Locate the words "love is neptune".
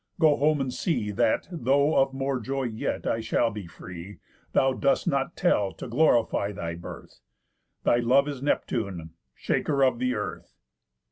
7.97-9.11